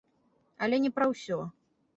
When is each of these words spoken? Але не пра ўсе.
Але 0.67 0.81
не 0.87 0.91
пра 0.97 1.05
ўсе. 1.13 1.41